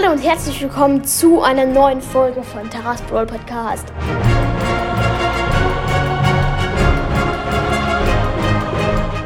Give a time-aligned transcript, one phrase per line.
[0.00, 3.84] Hallo und herzlich willkommen zu einer neuen Folge von Taras Brawl Podcast.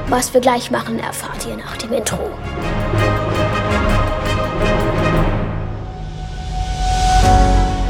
[0.09, 2.31] Was wir gleich machen, erfahrt ihr nach dem Intro.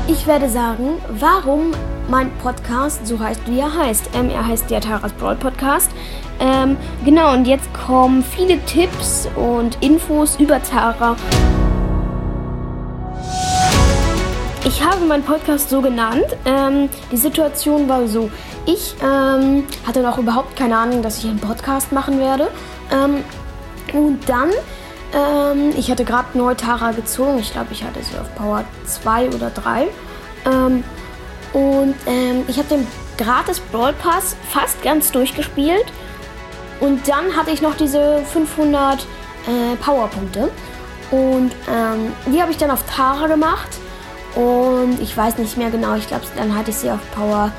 [0.09, 1.71] Ich werde sagen, warum
[2.09, 4.11] mein Podcast so heißt, wie er heißt.
[4.15, 5.93] Ähm, er heißt der Taras Brawl Podcast.
[6.41, 11.15] Ähm, genau, und jetzt kommen viele Tipps und Infos über Tara.
[14.65, 16.25] Ich habe meinen Podcast so genannt.
[16.45, 18.31] Ähm, die Situation war so.
[18.65, 22.49] Ich ähm, hatte noch überhaupt keine Ahnung, dass ich einen Podcast machen werde.
[22.93, 23.25] Ähm,
[23.93, 24.51] und dann,
[25.13, 27.41] ähm, ich hatte gerade neu Tara gezogen.
[27.41, 29.89] Ich glaube, ich hatte sie auf Power 2 oder 3.
[30.47, 30.85] Ähm,
[31.53, 32.87] und ähm, ich habe den
[33.19, 35.87] gratis Brawl Pass fast ganz durchgespielt.
[36.79, 40.53] Und dann hatte ich noch diese 500 äh, Powerpunkte.
[41.11, 41.51] Und
[42.25, 43.69] die habe ich dann auf Tara gemacht.
[44.35, 47.53] Und ich weiß nicht mehr genau, ich glaube, dann hatte ich sie auf Power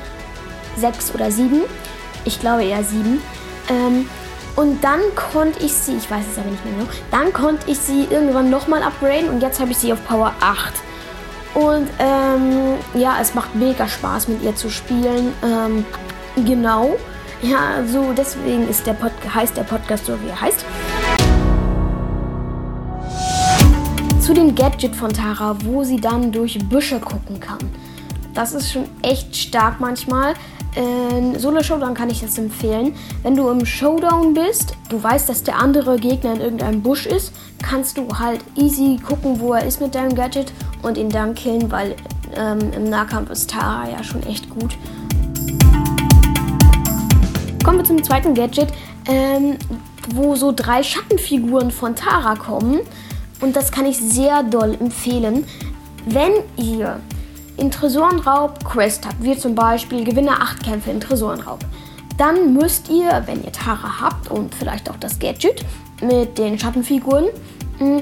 [0.76, 1.62] 6 oder 7.
[2.24, 3.20] Ich glaube eher 7.
[3.68, 4.08] Ähm,
[4.56, 5.00] und dann
[5.32, 8.50] konnte ich sie, ich weiß es aber nicht mehr genau, dann konnte ich sie irgendwann
[8.50, 10.72] nochmal upgraden und jetzt habe ich sie auf Power 8.
[11.54, 15.32] Und ähm, ja, es macht mega Spaß mit ihr zu spielen.
[15.42, 15.84] Ähm,
[16.44, 16.96] genau.
[17.42, 20.64] Ja, so deswegen ist der Pod heißt der Podcast so, wie er heißt.
[24.24, 27.58] Zu dem Gadget von Tara, wo sie dann durch Büsche gucken kann.
[28.32, 30.32] Das ist schon echt stark manchmal.
[30.76, 32.94] In Solo Showdown kann ich das empfehlen.
[33.22, 37.34] Wenn du im Showdown bist, du weißt, dass der andere Gegner in irgendeinem Busch ist,
[37.62, 41.70] kannst du halt easy gucken, wo er ist mit deinem Gadget und ihn dann killen,
[41.70, 41.94] weil
[42.34, 44.78] ähm, im Nahkampf ist Tara ja schon echt gut.
[47.62, 48.68] Kommen wir zum zweiten Gadget,
[49.06, 49.58] ähm,
[50.14, 52.80] wo so drei Schattenfiguren von Tara kommen.
[53.44, 55.44] Und das kann ich sehr doll empfehlen.
[56.06, 56.98] Wenn ihr
[57.58, 61.58] in Tresorenraub Quest habt, wie zum Beispiel gewinne 8 Kämpfe in Tresorenraub,
[62.16, 65.62] dann müsst ihr, wenn ihr Tara habt und vielleicht auch das Gadget
[66.00, 67.26] mit den Schattenfiguren,
[67.80, 67.98] mm,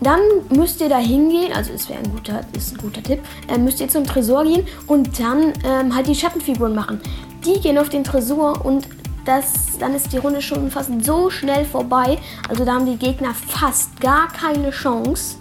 [0.00, 0.20] dann
[0.56, 3.80] müsst ihr da hingehen, also es wäre ein guter, ist ein guter Tipp, äh, müsst
[3.80, 6.98] ihr zum Tresor gehen und dann ähm, halt die Schattenfiguren machen.
[7.44, 8.88] Die gehen auf den Tresor und
[9.28, 12.18] das, dann ist die Runde schon fast so schnell vorbei.
[12.48, 15.36] Also da haben die Gegner fast gar keine Chance.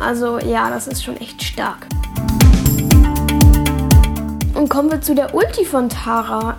[0.00, 1.86] Also ja, das ist schon echt stark.
[4.54, 6.56] Und kommen wir zu der Ulti von Tara.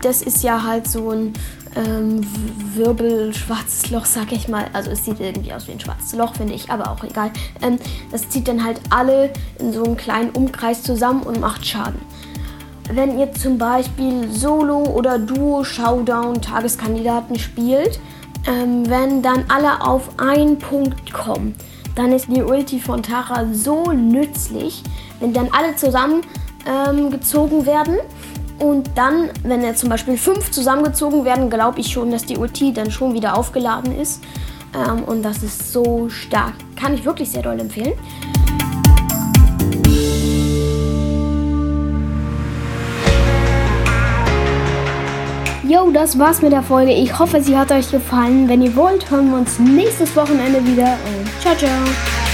[0.00, 1.34] Das ist ja halt so ein
[1.76, 2.26] ähm,
[2.74, 4.64] Wirbel-schwarzes Loch, sag ich mal.
[4.72, 7.32] Also es sieht irgendwie aus wie ein schwarzes Loch, finde ich, aber auch egal.
[7.60, 7.78] Ähm,
[8.10, 12.00] das zieht dann halt alle in so einen kleinen Umkreis zusammen und macht Schaden
[12.92, 18.00] wenn ihr zum Beispiel Solo oder Duo Showdown Tageskandidaten spielt,
[18.46, 21.54] ähm, wenn dann alle auf einen Punkt kommen,
[21.94, 24.82] dann ist die Ulti von Tara so nützlich,
[25.20, 26.22] wenn dann alle zusammen
[26.66, 27.96] ähm, gezogen werden.
[28.58, 32.72] Und dann, wenn er zum Beispiel fünf zusammengezogen werden, glaube ich schon, dass die Ulti
[32.72, 34.22] dann schon wieder aufgeladen ist.
[34.74, 36.54] Ähm, und das ist so stark.
[36.76, 37.94] Kann ich wirklich sehr doll empfehlen.
[45.92, 46.92] Das war's mit der Folge.
[46.92, 48.48] Ich hoffe, sie hat euch gefallen.
[48.48, 50.96] Wenn ihr wollt, hören wir uns nächstes Wochenende wieder.
[51.06, 52.27] Und ciao, ciao.